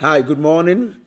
[0.00, 1.04] Hi, good morning.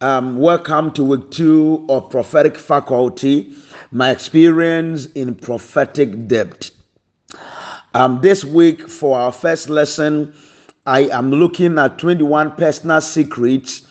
[0.00, 3.52] Um, welcome to week two of prophetic faculty,
[3.90, 6.70] my experience in prophetic depth.
[7.94, 10.32] Um, this week, for our first lesson,
[10.86, 13.82] I am looking at 21 personal secrets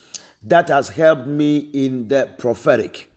[0.44, 3.11] that has helped me in the prophetic.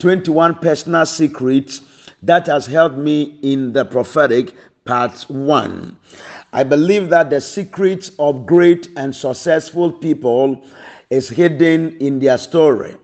[0.00, 1.80] 21 personal secrets
[2.24, 4.52] that has helped me in the prophetic,
[4.84, 5.96] part one.
[6.52, 10.64] I believe that the secrets of great and successful people
[11.10, 12.96] is hidden in their story.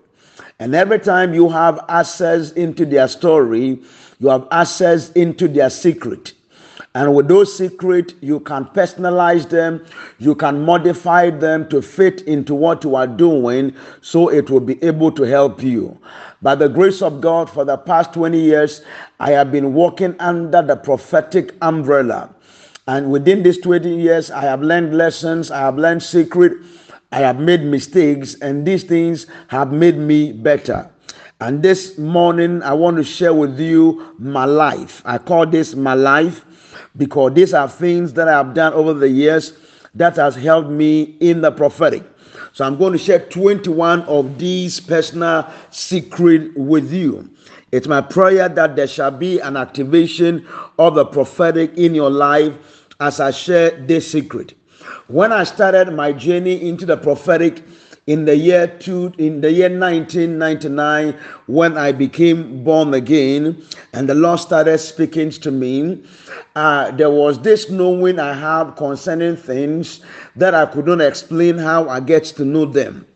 [0.59, 3.83] And every time you have access into their story,
[4.21, 6.35] you have access into their secret.
[6.95, 9.85] And with those secrets, you can personalize them,
[10.19, 14.83] you can modify them to fit into what you are doing so it will be
[14.85, 15.99] able to help you.
[16.43, 18.83] By the grace of God, for the past 20 years,
[19.21, 22.29] I have been working under the prophetic umbrella.
[22.89, 26.53] And within these 20 years, I have learned lessons, I have learned secret,
[27.13, 30.91] I have made mistakes, and these things have made me better.
[31.41, 35.01] And this morning, I want to share with you my life.
[35.05, 36.45] I call this my life
[36.97, 39.53] because these are things that I have done over the years
[39.95, 42.03] that has helped me in the prophetic.
[42.53, 47.31] So I'm going to share 21 of these personal secret with you.
[47.73, 50.47] It's my prayer that there shall be an activation
[50.79, 54.55] of the prophetic in your life as I share this secret.
[55.09, 57.63] When I started my journey into the prophetic,
[58.07, 61.13] in the year two, in the year 1999
[61.47, 66.03] when I became born again and the Lord started speaking to me
[66.57, 70.01] uh, there was this knowing I have concerning things
[70.35, 73.07] that I could not explain how I get to know them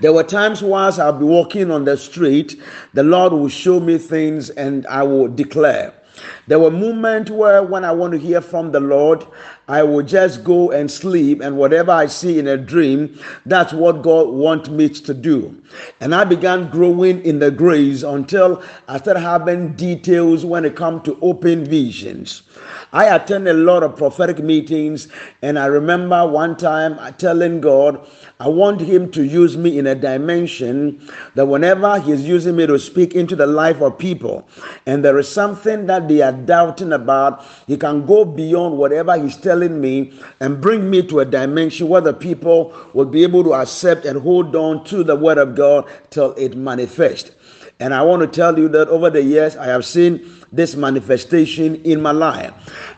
[0.00, 2.60] there were times once I'll be walking on the street,
[2.92, 5.92] the Lord will show me things and I will declare.
[6.46, 9.26] There were moments where, when I want to hear from the Lord,
[9.66, 14.02] I would just go and sleep, and whatever I see in a dream, that's what
[14.02, 15.58] God wants me to do.
[16.00, 21.02] And I began growing in the grace until I started having details when it comes
[21.04, 22.42] to open visions.
[22.92, 25.08] I attend a lot of prophetic meetings,
[25.40, 28.06] and I remember one time telling God,
[28.38, 32.78] I want Him to use me in a dimension that whenever He's using me to
[32.78, 34.46] speak into the life of people,
[34.86, 39.36] and there is something that they are doubting about, He can go beyond whatever He's
[39.36, 43.54] telling me and bring me to a dimension where the people will be able to
[43.54, 47.30] accept and hold on to the Word of God till it manifests.
[47.80, 51.82] And I want to tell you that over the years, I have seen this manifestation
[51.82, 52.52] in my life.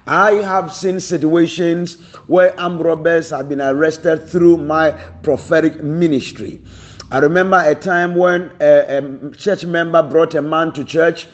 [0.06, 1.94] I have seen situations
[2.26, 4.90] where armed robbers have been arrested through my
[5.22, 6.62] prophetic ministry.
[7.10, 11.26] I remember a time when a, a church member brought a man to church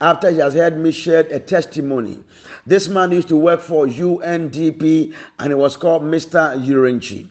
[0.00, 2.22] after he has heard me share a testimony.
[2.66, 6.56] This man used to work for UNDP and it was called Mr.
[6.64, 7.28] Urenchi.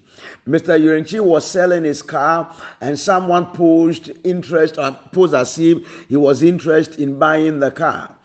[0.48, 0.80] Mr.
[0.80, 6.44] Urenchi was selling his car and someone posed interest or posed as if he was
[6.44, 8.16] interested in buying the car.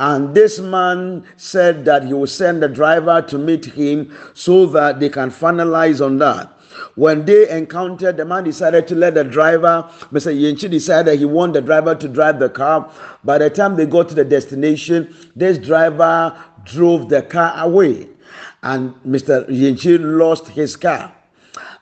[0.00, 5.00] And this man said that he will send the driver to meet him so that
[5.00, 6.52] they can finalize on that.
[6.94, 10.34] When they encountered, the man decided to let the driver, Mr.
[10.34, 12.90] Yenchi decided he wanted the driver to drive the car.
[13.24, 18.08] By the time they got to the destination, this driver drove the car away.
[18.62, 19.48] And Mr.
[19.48, 21.14] Yenchi lost his car.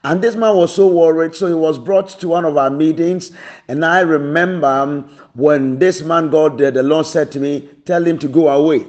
[0.04, 3.32] And this man was so worried, so he was brought to one of our meetings.
[3.66, 8.18] And I remember when this man got there, the Lord said to me, Tell him
[8.20, 8.86] to go away.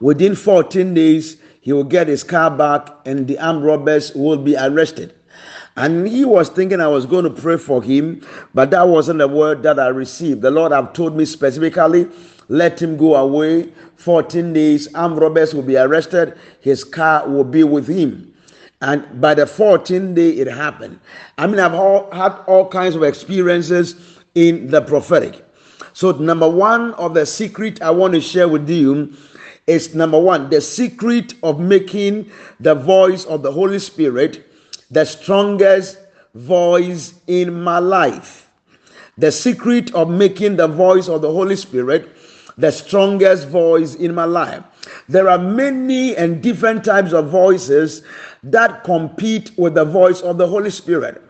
[0.00, 1.36] Within 14 days,
[1.66, 5.12] he will get his car back and the armed robbers will be arrested.
[5.74, 9.26] And he was thinking I was going to pray for him, but that wasn't the
[9.26, 10.42] word that I received.
[10.42, 12.06] The Lord have told me specifically,
[12.46, 13.72] let him go away.
[13.96, 16.38] 14 days, armed robbers will be arrested.
[16.60, 18.32] His car will be with him.
[18.80, 21.00] And by the 14th day, it happened.
[21.36, 25.44] I mean, I've all, had all kinds of experiences in the prophetic.
[25.94, 29.16] So, number one of the secret I want to share with you
[29.66, 34.46] is number one, the secret of making the voice of the Holy Spirit
[34.90, 35.98] the strongest
[36.34, 38.48] voice in my life.
[39.18, 42.08] The secret of making the voice of the Holy Spirit
[42.58, 44.62] the strongest voice in my life.
[45.08, 48.02] There are many and different types of voices
[48.42, 51.22] that compete with the voice of the Holy Spirit.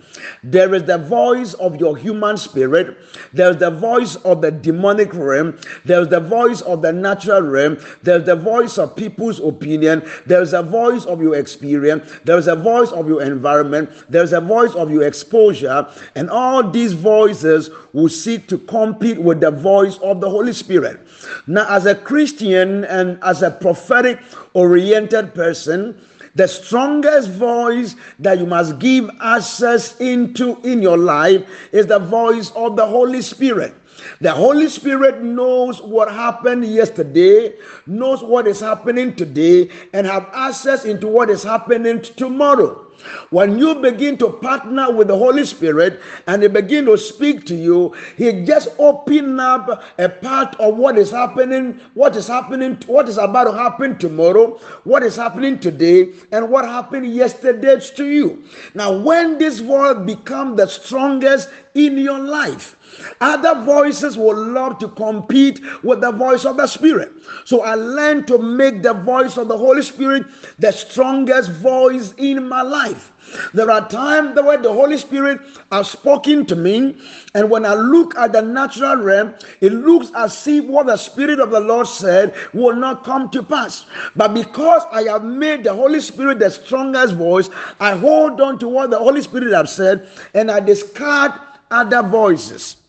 [0.43, 2.97] There is the voice of your human spirit.
[3.33, 5.59] There's the voice of the demonic realm.
[5.85, 7.79] There's the voice of the natural realm.
[8.03, 10.09] There's the voice of people's opinion.
[10.27, 12.19] There's a voice of your experience.
[12.25, 13.91] There's a voice of your environment.
[14.09, 15.87] There's a voice of your exposure.
[16.15, 21.01] And all these voices will seek to compete with the voice of the Holy Spirit.
[21.47, 24.21] Now, as a Christian and as a prophetic
[24.55, 26.01] oriented person,
[26.35, 32.51] the strongest voice that you must give access into in your life is the voice
[32.53, 33.75] of the Holy Spirit.
[34.21, 37.55] The Holy Spirit knows what happened yesterday,
[37.87, 42.86] knows what is happening today, and have access into what is happening tomorrow.
[43.31, 47.55] When you begin to partner with the Holy Spirit and He begin to speak to
[47.55, 53.09] you, He just open up a part of what is happening, what is happening, what
[53.09, 58.45] is about to happen tomorrow, what is happening today, and what happened yesterday to you.
[58.75, 62.76] Now, when this word become the strongest in your life,
[63.21, 67.13] other voices will love to compete with the voice of the Spirit.
[67.45, 70.27] So I learned to make the voice of the Holy Spirit
[70.59, 73.13] the strongest voice in my life.
[73.53, 75.41] There are times where the Holy Spirit
[75.73, 76.97] has spoken to me,
[77.35, 81.41] and when I look at the natural realm, it looks as if what the Spirit
[81.41, 83.87] of the Lord said will not come to pass.
[84.15, 87.51] But because I have made the Holy Spirit the strongest voice,
[87.81, 91.33] I hold on to what the Holy Spirit has said and I discard
[91.71, 92.86] other voices.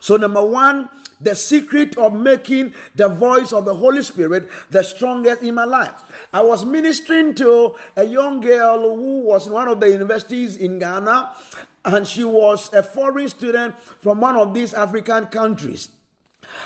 [0.00, 0.88] So, number one,
[1.20, 6.02] the secret of making the voice of the Holy Spirit the strongest in my life.
[6.32, 10.78] I was ministering to a young girl who was in one of the universities in
[10.78, 11.36] Ghana,
[11.84, 15.90] and she was a foreign student from one of these African countries.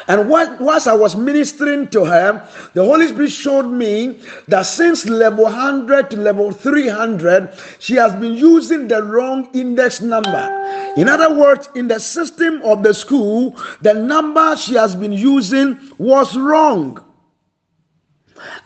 [0.07, 5.45] And whilst I was ministering to her, the Holy Spirit showed me that since level
[5.45, 10.82] 100 to level 300, she has been using the wrong index number.
[10.97, 15.79] In other words, in the system of the school, the number she has been using
[15.99, 17.03] was wrong.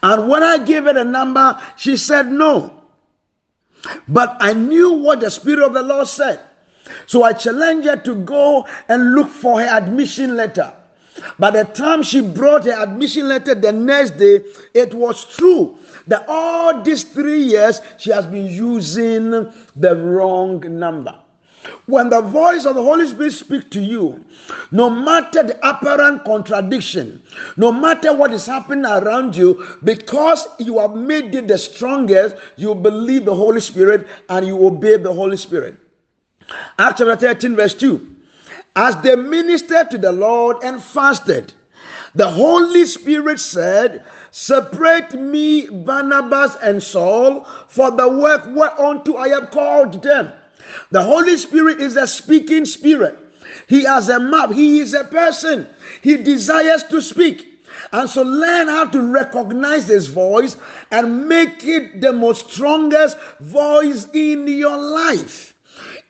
[0.03, 2.83] And when I gave her a number, she said no.
[4.09, 6.41] But I knew what the Spirit of the Lord said.
[7.07, 10.73] So I challenged her to go and look for her admission letter.
[11.39, 14.45] By the time she brought her admission letter the next day,
[14.75, 19.31] it was true that all these three years she has been using
[19.77, 21.19] the wrong number.
[21.87, 24.25] When the voice of the Holy Spirit speaks to you,
[24.71, 27.23] no matter the apparent contradiction,
[27.57, 32.75] no matter what is happening around you, because you have made it the strongest, you
[32.75, 35.77] believe the Holy Spirit and you obey the Holy Spirit.
[36.79, 38.15] Acts chapter 13, verse 2.
[38.77, 41.53] As they ministered to the Lord and fasted,
[42.15, 49.51] the Holy Spirit said, Separate me, Barnabas and Saul, for the work whereunto I have
[49.51, 50.33] called them.
[50.91, 53.19] The Holy Spirit is a speaking spirit.
[53.69, 54.53] He has a map.
[54.53, 55.69] He is a person.
[56.03, 57.57] He desires to speak.
[57.93, 60.57] And so learn how to recognize his voice
[60.91, 65.55] and make it the most strongest voice in your life.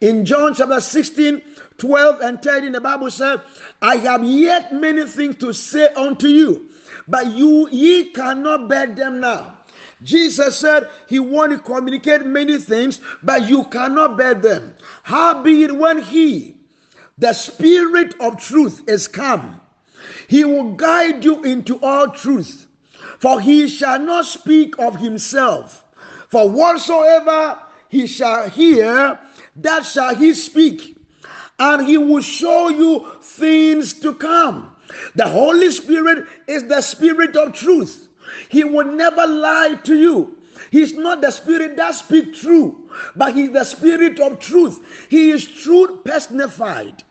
[0.01, 1.43] In John chapter 16,
[1.79, 3.41] 12 and 13, the Bible says,
[3.83, 6.71] I have yet many things to say unto you,
[7.09, 9.56] but you ye cannot bear them now.
[10.03, 14.75] Jesus said he want to communicate many things, but you cannot bear them.
[15.03, 16.59] How be it when he,
[17.19, 19.61] the spirit of truth, is come,
[20.29, 22.69] he will guide you into all truth.
[23.19, 25.85] For he shall not speak of himself,
[26.29, 29.19] for whatsoever he shall hear,
[29.57, 30.97] that shall he speak
[31.59, 34.77] and he will show you things to come.
[35.15, 38.06] The Holy Spirit is the spirit of truth.
[38.49, 40.43] He will never lie to you.
[40.71, 45.09] He's not the spirit that speaks true, but he's the spirit of truth.
[45.11, 47.05] He is truth personified.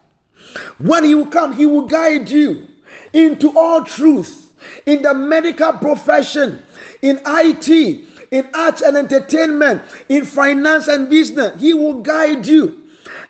[0.80, 2.68] When he will come, he will guide you
[3.14, 4.54] into all truth
[4.86, 6.64] in the medical profession,
[7.02, 11.60] in IT, in arts and entertainment, in finance and business.
[11.62, 12.84] He will guide you.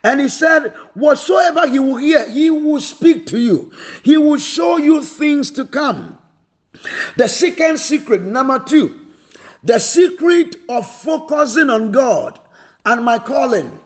[0.04, 3.72] And he said, Whatsoever he will hear, he will speak to you.
[4.02, 6.18] He will show you things to come.
[7.16, 9.06] The second secret, number two,
[9.62, 12.38] the secret of focusing on God
[12.84, 13.80] and my calling.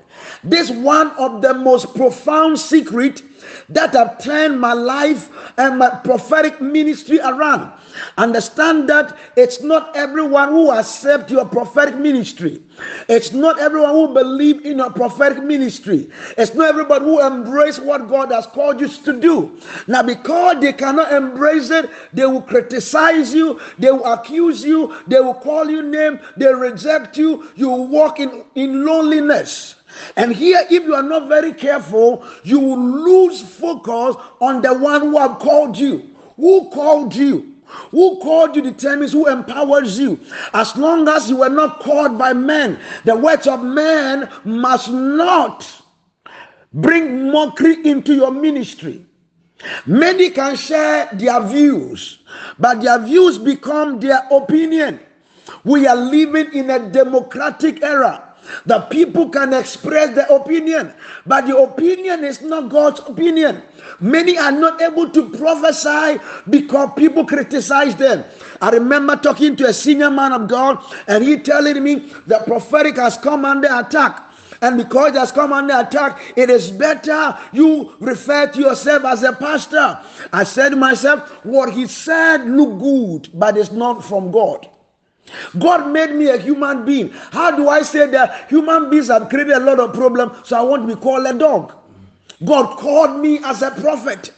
[0.44, 3.22] This one of the most profound secret
[3.68, 7.72] that have turned my life and my prophetic ministry around.
[8.18, 12.62] Understand that it's not everyone who accept your prophetic ministry.
[13.08, 16.10] It's not everyone who believe in your prophetic ministry.
[16.38, 19.60] It's not everybody who embrace what God has called you to do.
[19.86, 25.20] Now, because they cannot embrace it, they will criticize you, they will accuse you, they
[25.20, 29.76] will call you name, they reject you, you walk in, in loneliness.
[30.16, 35.02] And here, if you are not very careful, you will lose focus on the one
[35.02, 36.14] who have called you.
[36.36, 37.56] Who called you?
[37.90, 40.18] Who called you determines who empowers you.
[40.52, 45.70] As long as you were not called by men, the words of men must not
[46.72, 49.06] bring mockery into your ministry.
[49.86, 52.20] Many can share their views,
[52.58, 55.00] but their views become their opinion.
[55.64, 58.29] We are living in a democratic era.
[58.66, 60.92] The people can express their opinion,
[61.26, 63.62] but the opinion is not God's opinion.
[64.00, 68.24] Many are not able to prophesy because people criticize them.
[68.60, 72.96] I remember talking to a senior man of God, and he telling me the prophetic
[72.96, 74.26] has come under attack.
[74.62, 79.22] And because it has come under attack, it is better you refer to yourself as
[79.22, 79.98] a pastor.
[80.32, 84.68] I said to myself, what he said look good, but it's not from God.
[85.58, 87.10] God made me a human being.
[87.32, 90.62] How do I say that human beings have created a lot of problems, so I
[90.62, 91.74] want to be called a dog?
[92.44, 94.32] God called me as a prophet.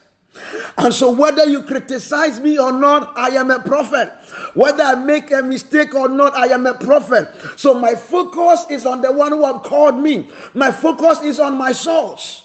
[0.78, 4.10] And so, whether you criticize me or not, I am a prophet.
[4.54, 7.28] Whether I make a mistake or not, I am a prophet.
[7.56, 10.30] So, my focus is on the one who have called me.
[10.54, 12.42] My focus is on my source.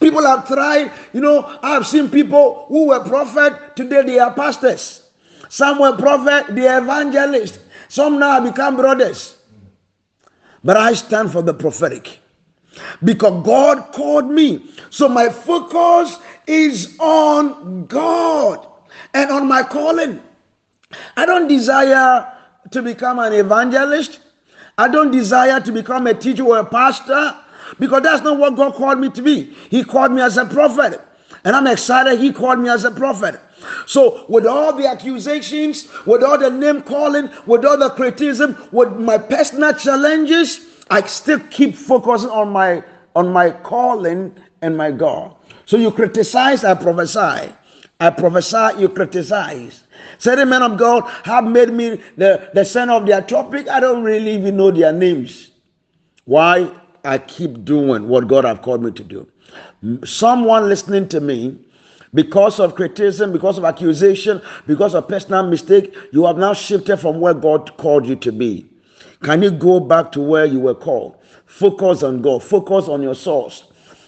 [0.00, 5.08] People have tried, you know, I've seen people who were prophet, today they are pastors.
[5.48, 7.58] Some were prophet, they are evangelists.
[7.92, 9.36] Some now become brothers.
[10.64, 12.20] But I stand for the prophetic
[13.04, 14.70] because God called me.
[14.88, 18.66] So my focus is on God
[19.12, 20.22] and on my calling.
[21.18, 22.32] I don't desire
[22.70, 24.20] to become an evangelist.
[24.78, 27.36] I don't desire to become a teacher or a pastor
[27.78, 29.54] because that's not what God called me to be.
[29.68, 30.98] He called me as a prophet.
[31.44, 33.38] And I'm excited He called me as a prophet.
[33.86, 38.92] So, with all the accusations, with all the name calling, with all the criticism, with
[38.92, 42.82] my personal challenges, I still keep focusing on my
[43.14, 45.34] on my calling and my God.
[45.66, 47.52] So you criticize, I prophesy.
[48.00, 49.84] I prophesy, you criticize.
[50.18, 53.68] Certain men of God have made me the, the center of their topic.
[53.68, 55.50] I don't really even know their names.
[56.24, 56.70] Why?
[57.04, 59.28] I keep doing what God have called me to do.
[60.04, 61.58] Someone listening to me
[62.14, 67.20] because of criticism, because of accusation, because of personal mistake, you have now shifted from
[67.20, 68.66] where God called you to be.
[69.22, 71.16] Can you go back to where you were called?
[71.46, 73.64] Focus on God, focus on your source.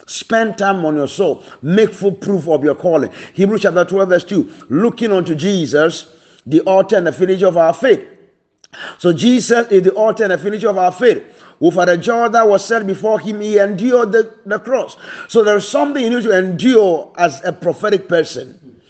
[0.06, 1.42] Spend time on your soul.
[1.62, 3.10] Make full proof of your calling.
[3.32, 4.66] Hebrews chapter 12, verse 2.
[4.68, 6.08] Looking unto Jesus,
[6.44, 8.06] the author and the finisher of our faith.
[8.98, 11.22] So Jesus is the author and the finisher of our faith.
[11.70, 14.96] For the joy that was set before him, he endured the, the cross.
[15.28, 18.80] So there's something you need to endure as a prophetic person.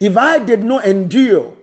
[0.00, 1.56] If I did not endure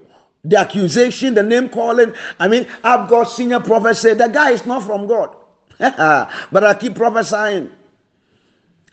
[0.43, 4.65] the accusation, the name calling, I mean, I've got senior prophets say the guy is
[4.65, 5.35] not from God.
[5.79, 7.71] but I keep prophesying.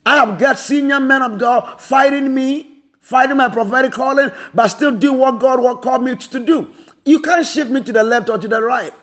[0.04, 4.92] I have got senior men of God fighting me, fighting my prophetic calling, but still
[4.96, 6.72] do what God will call me to do.
[7.04, 8.94] You can't shift me to the left or to the right.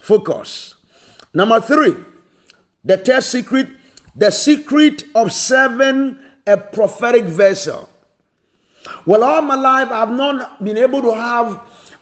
[0.00, 0.76] Focus.
[1.32, 1.94] Number three,
[2.84, 3.68] the third secret,
[4.16, 7.88] the secret of serving a prophetic vessel.
[9.06, 11.56] Well, all my life, I've not been able to have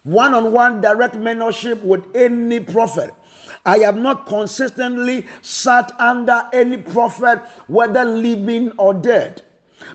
[0.05, 3.13] one on one direct mentorship with any prophet.
[3.67, 9.43] I have not consistently sat under any prophet, whether living or dead.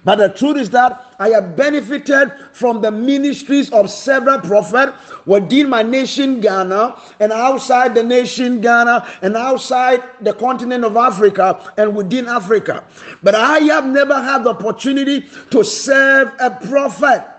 [0.04, 4.94] But the truth is that I have benefited from the ministries of several prophets
[5.26, 11.74] within my nation, Ghana, and outside the nation, Ghana, and outside the continent of Africa
[11.78, 12.84] and within Africa.
[13.22, 17.30] But I have never had the opportunity to serve a prophet.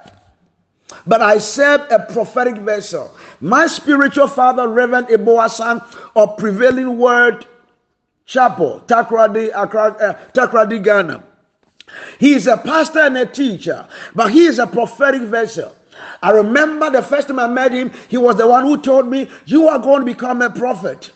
[1.06, 3.14] But I serve a prophetic vessel.
[3.40, 5.84] My spiritual father, Reverend Eboasan
[6.16, 7.46] of Prevailing Word
[8.26, 9.66] Chapel, Takoradi, uh,
[10.32, 11.22] Takoradi, Ghana.
[12.18, 15.74] He is a pastor and a teacher, but he is a prophetic vessel.
[16.22, 19.30] I remember the first time I met him, he was the one who told me,
[19.46, 21.12] You are going to become a prophet.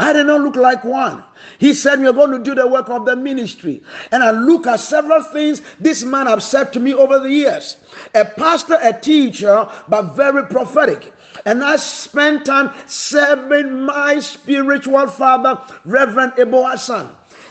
[0.00, 1.24] I did not look like one.
[1.58, 3.82] He said, You're going to do the work of the ministry.
[4.12, 7.78] And I look at several things this man has said to me over the years.
[8.14, 11.12] A pastor, a teacher, but very prophetic.
[11.46, 16.64] And I spent time serving my spiritual father, Reverend Ebo.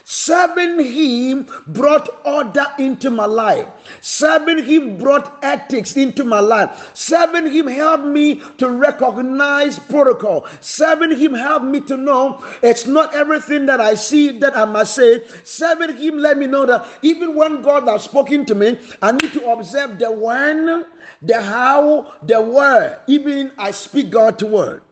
[0.10, 3.68] Serving him brought order into my life.
[4.00, 6.96] Serving him brought ethics into my life.
[6.96, 10.48] Serving him helped me to recognize protocol.
[10.62, 14.96] Serving him helped me to know it's not everything that I see that I must
[14.96, 15.28] say.
[15.44, 19.34] Serving him let me know that even when God has spoken to me, I need
[19.34, 20.86] to observe the when,
[21.22, 23.04] the how, the where.
[23.08, 24.84] Even I speak God to word.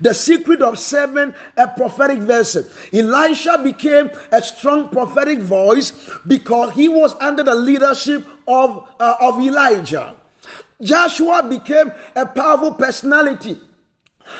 [0.00, 2.64] The secret of serving a prophetic vessel.
[2.92, 5.92] Elisha became a strong prophetic voice
[6.26, 10.14] because he was under the leadership of, uh, of Elijah.
[10.80, 13.60] Joshua became a powerful personality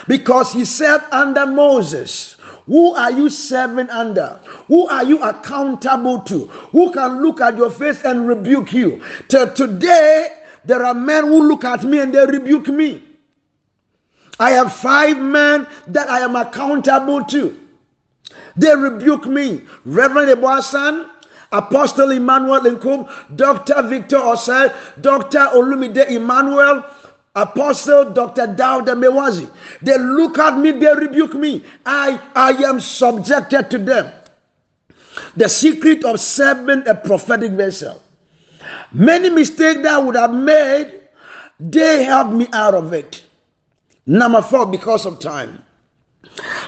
[0.07, 2.37] because he served under Moses.
[2.67, 4.39] Who are you serving under?
[4.67, 6.47] Who are you accountable to?
[6.71, 9.03] Who can look at your face and rebuke you?
[9.29, 13.03] Till today, there are men who look at me and they rebuke me.
[14.41, 17.59] I have five men that I am accountable to.
[18.57, 19.63] They rebuke me.
[19.85, 21.11] Reverend Eboasan,
[21.53, 23.83] Apostle Emmanuel Nkum, Dr.
[23.83, 25.39] Victor Osei, Dr.
[25.55, 26.85] Olumide Emmanuel,
[27.35, 28.49] Apostle Dr.
[28.49, 29.51] Dawda Mewazi.
[29.81, 31.65] They look at me, they rebuke me.
[31.87, 34.13] I, I am subjected to them.
[35.37, 38.03] The secret of serving a prophetic vessel.
[38.93, 41.01] Many mistakes that I would have made,
[41.61, 43.25] they helped me out of it.
[44.09, 45.63] Number four, because of time.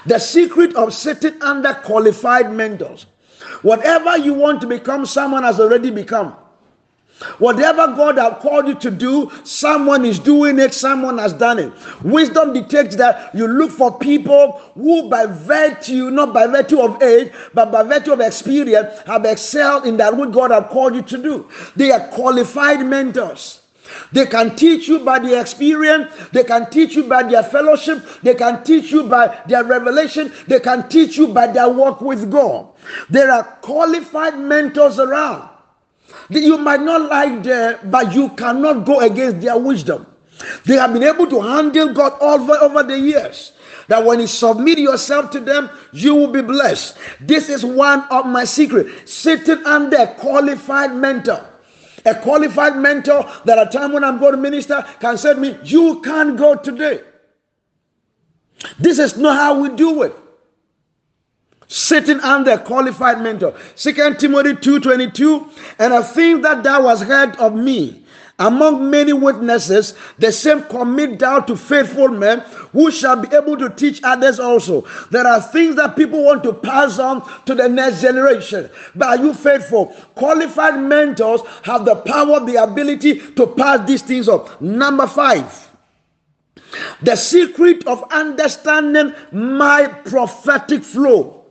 [0.05, 3.07] The secret of sitting under qualified mentors.
[3.63, 6.37] Whatever you want to become, someone has already become.
[7.39, 11.73] Whatever God has called you to do, someone is doing it, someone has done it.
[12.03, 17.33] Wisdom dictates that you look for people who, by virtue, not by virtue of age,
[17.55, 21.17] but by virtue of experience, have excelled in that what God has called you to
[21.17, 21.49] do.
[21.75, 23.60] They are qualified mentors.
[24.13, 26.13] They can teach you by their experience.
[26.33, 28.05] They can teach you by their fellowship.
[28.23, 30.33] They can teach you by their revelation.
[30.47, 32.69] They can teach you by their work with God.
[33.09, 35.49] There are qualified mentors around.
[36.29, 40.07] You might not like them, but you cannot go against their wisdom.
[40.65, 43.53] They have been able to handle God over, over the years.
[43.89, 46.97] That when you submit yourself to them, you will be blessed.
[47.21, 49.13] This is one of my secrets.
[49.13, 51.50] Sitting under a qualified mentor.
[52.07, 55.59] A qualified mentor that at time when I'm going to minister can say to me,
[55.65, 57.01] You can't go today.
[58.79, 60.15] This is not how we do it.
[61.67, 63.59] Sitting under a qualified mentor.
[63.77, 65.51] Second Timothy 2:22.
[65.79, 68.00] And a thing that thou hast heard of me
[68.41, 72.41] among many witnesses, the same commit thou to faithful men
[72.73, 74.87] who shall be able to teach others also.
[75.11, 78.71] There are things that people want to pass on to the next generation.
[78.97, 79.87] But are you faithful?
[80.15, 84.51] Qualified mentors have the power, the ability to pass these things on.
[84.61, 85.69] Number five.
[87.03, 91.45] The secret of understanding my prophetic flow.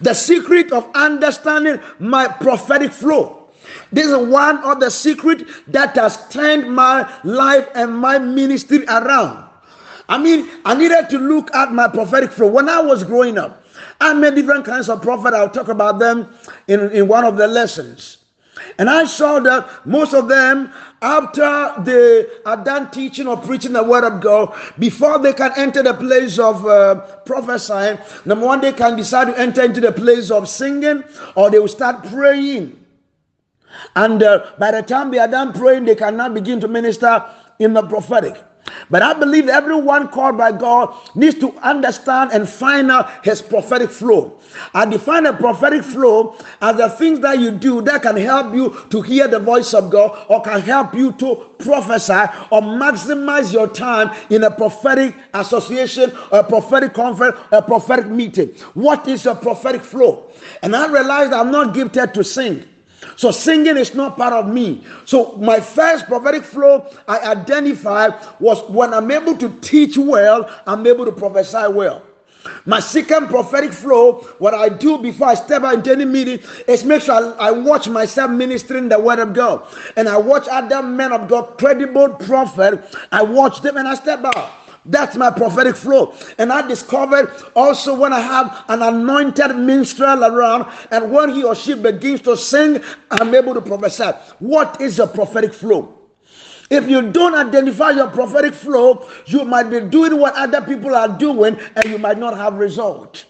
[0.00, 3.45] The secret of understanding my prophetic flow.
[3.92, 9.48] This is one of the secret that has turned my life and my ministry around.
[10.08, 12.48] I mean, I needed to look at my prophetic flow.
[12.48, 13.64] When I was growing up,
[14.00, 15.34] I met different kinds of prophet.
[15.34, 16.34] I'll talk about them
[16.68, 18.18] in, in one of the lessons.
[18.78, 23.82] And I saw that most of them, after they are done teaching or preaching the
[23.82, 26.94] word of God, before they can enter the place of uh,
[27.26, 31.04] prophesying, number one, they can decide to enter into the place of singing
[31.34, 32.85] or they will start praying.
[33.94, 37.24] And uh, by the time they are done praying, they cannot begin to minister
[37.58, 38.42] in the prophetic.
[38.90, 43.90] But I believe everyone called by God needs to understand and find out his prophetic
[43.90, 44.40] flow.
[44.74, 48.76] I define a prophetic flow as the things that you do that can help you
[48.90, 52.12] to hear the voice of God or can help you to prophesy
[52.50, 58.48] or maximize your time in a prophetic association, a prophetic conference, a prophetic meeting.
[58.74, 60.30] What is a prophetic flow?
[60.62, 62.68] And I realized I'm not gifted to sing.
[63.16, 64.84] So singing is not part of me.
[65.04, 70.86] So my first prophetic flow I identified was when I'm able to teach well, I'm
[70.86, 72.02] able to prophesy well.
[72.64, 76.84] My second prophetic flow, what I do before I step out into any meeting, is
[76.84, 79.66] make sure I, I, watch myself ministering the word of God.
[79.96, 82.84] And I watch other men of God, credible prophet.
[83.12, 84.65] I watch them and I step out.
[84.88, 86.14] That's my prophetic flow.
[86.38, 91.54] And I discovered also when I have an anointed minstrel around, and when he or
[91.54, 94.10] she begins to sing, I'm able to prophesy.
[94.38, 95.92] What is a prophetic flow?
[96.70, 101.08] If you don't identify your prophetic flow, you might be doing what other people are
[101.08, 103.24] doing and you might not have result.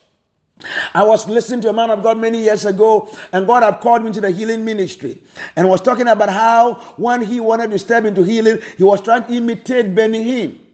[0.94, 4.02] I was listening to a man of God many years ago, and God had called
[4.02, 5.22] me to the healing ministry
[5.54, 9.24] and was talking about how when he wanted to step into healing, he was trying
[9.26, 10.65] to imitate Benny Hinn.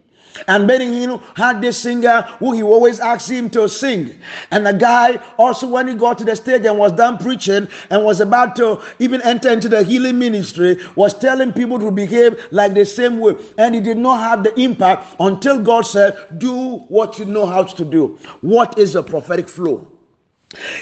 [0.49, 4.19] And Benny had this singer who he always asked him to sing.
[4.51, 8.05] And the guy also, when he got to the stage and was done preaching and
[8.05, 12.75] was about to even enter into the healing ministry, was telling people to behave like
[12.75, 13.35] the same way.
[13.59, 17.65] And he did not have the impact until God said, Do what you know how
[17.65, 18.19] to do.
[18.41, 19.92] What is a prophetic flow?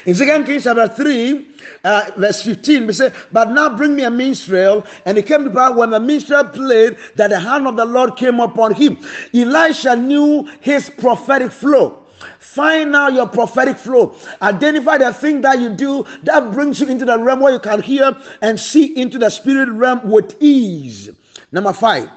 [0.07, 1.49] In Second Kings chapter 3,
[1.85, 4.85] uh, verse 15, we say, But now bring me a minstrel.
[5.07, 8.17] And it came to pass when the minstrel played that the hand of the Lord
[8.17, 8.99] came upon him.
[9.33, 12.05] Elisha knew his prophetic flow.
[12.39, 14.17] Find out your prophetic flow.
[14.43, 17.81] Identify the thing that you do that brings you into the realm where you can
[17.81, 21.11] hear and see into the spirit realm with ease.
[21.53, 22.11] Number five,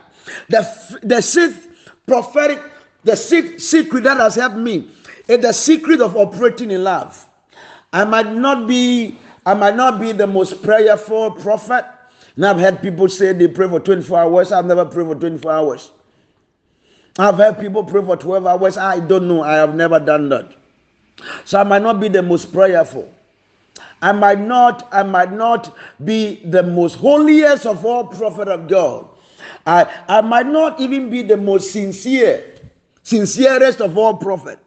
[0.50, 1.70] the, the sixth
[2.08, 2.60] prophetic,
[3.04, 4.90] the sixth secret that has helped me
[5.28, 7.28] is the secret of operating in love.
[7.94, 11.86] I might not be, I might not be the most prayerful prophet.
[12.36, 14.52] And I've heard people say they pray for 24 hours.
[14.52, 15.92] I've never prayed for 24 hours.
[17.20, 18.78] I've heard people pray for 12 hours.
[18.78, 19.44] I don't know.
[19.44, 20.56] I have never done that.
[21.46, 23.14] So I might not be the most prayerful.
[24.02, 29.08] I might not, I might not be the most holiest of all prophet of God.
[29.66, 32.56] I, I might not even be the most sincere,
[33.04, 34.60] sincerest of all prophet.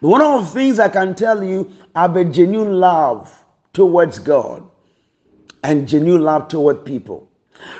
[0.00, 3.32] But one of the things I can tell you, have a genuine love
[3.72, 4.68] towards God
[5.62, 7.28] and genuine love toward people.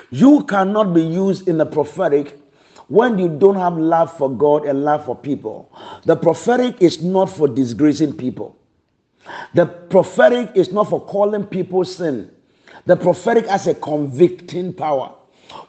[0.09, 2.39] You cannot be used in the prophetic
[2.87, 5.71] when you don't have love for God and love for people.
[6.05, 8.57] The prophetic is not for disgracing people.
[9.53, 12.31] The prophetic is not for calling people sin.
[12.85, 15.13] The prophetic has a convicting power.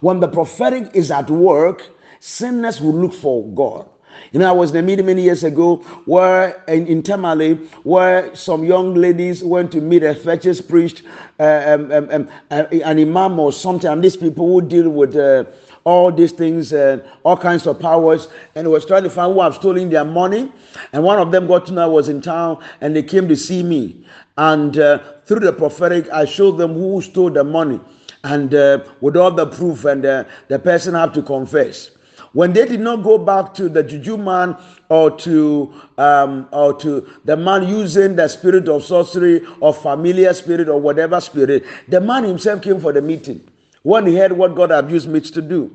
[0.00, 1.88] When the prophetic is at work,
[2.20, 3.88] sinners will look for God.
[4.32, 8.34] You know, I was in a meeting many years ago where in, in Tamale, where
[8.34, 11.02] some young ladies went to meet a fetish priest,
[11.40, 15.44] uh, um, um, um, uh, an imam or something, these people who deal with uh,
[15.84, 19.54] all these things and all kinds of powers and was trying to find who have
[19.54, 20.52] stolen their money.
[20.92, 23.36] And one of them got to know I was in town and they came to
[23.36, 24.04] see me.
[24.36, 27.80] And uh, through the prophetic, I showed them who stole the money
[28.24, 31.90] and uh, with all the proof, and uh, the person had to confess.
[32.32, 34.56] When they did not go back to the juju man
[34.88, 40.68] or to um, or to the man using the spirit of sorcery or familiar spirit
[40.68, 43.46] or whatever spirit, the man himself came for the meeting
[43.82, 45.74] when he heard what God had used Mitch to do.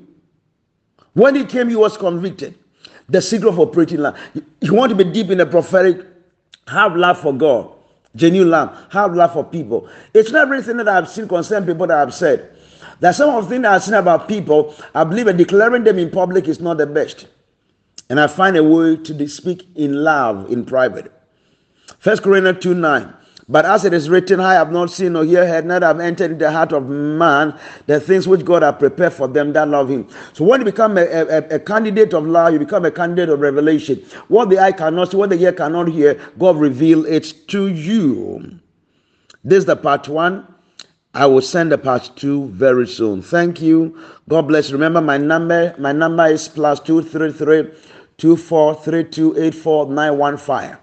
[1.14, 2.56] When he came, he was convicted.
[3.10, 4.18] The secret of operating love.
[4.62, 6.06] You want to be deep in the prophetic,
[6.68, 7.72] have love for God,
[8.16, 9.90] genuine love, have love for people.
[10.14, 12.53] It's not everything that I've seen concern people that I've said.
[13.04, 16.10] There's some of the things I've seen about people, I believe that declaring them in
[16.10, 17.28] public is not the best.
[18.10, 21.12] And I find a way to speak in love in private.
[22.00, 23.14] First Corinthians 2 9.
[23.50, 26.46] But as it is written, I have not seen or heard, not have entered into
[26.46, 30.08] the heart of man the things which God has prepared for them that love Him.
[30.32, 33.42] So when you become a, a, a, candidate of love, you become a candidate of
[33.42, 33.98] revelation.
[34.30, 38.62] What the eye cannot see, what the ear cannot hear, God reveal it to you.
[39.44, 40.53] This is the part one.
[41.16, 43.22] I will send the part two very soon.
[43.22, 43.98] Thank you.
[44.30, 44.72] God bless.
[44.72, 45.76] Remember my number.
[45.78, 47.70] My number is plus two three three
[48.18, 50.78] two four three two eight four nine one five.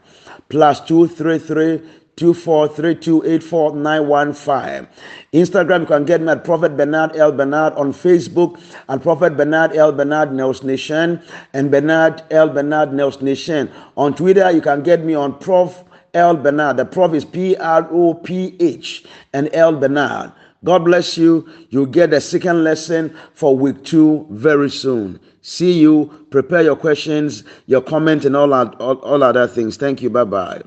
[0.48, 1.82] Plus two three three
[2.20, 4.86] 243284915.
[5.32, 7.32] Instagram, you can get me at Prophet Bernard L.
[7.32, 9.90] Bernard on Facebook and Prophet Bernard L.
[9.90, 11.18] Bernard Nels Nation
[11.54, 12.50] and Bernard L.
[12.50, 13.70] Bernard Nels Nation.
[13.96, 15.82] On Twitter, you can get me on Prof.
[16.14, 16.36] L.
[16.36, 16.76] Bernard.
[16.76, 19.76] The Prof is P R O P H and L.
[19.76, 20.32] Bernard.
[20.64, 21.48] God bless you.
[21.70, 25.18] You'll get the second lesson for week two very soon.
[25.42, 26.26] See you.
[26.30, 29.76] Prepare your questions, your comment, and all, all, all other things.
[29.76, 30.10] Thank you.
[30.10, 30.62] Bye bye.